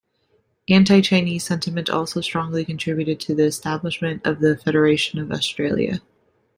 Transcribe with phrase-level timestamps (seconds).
[0.67, 6.01] Anti-Chinese sentiment also strongly contributed to the establishment of the Federation of Australia.